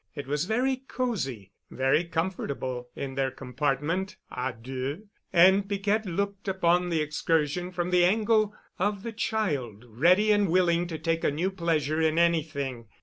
[0.15, 6.89] It was very cozy, very comfortable, in their compartment à deux, and Piquette looked upon
[6.89, 11.51] the excursion from the angle of the child ready and willing to take a new
[11.51, 12.87] pleasure in anything.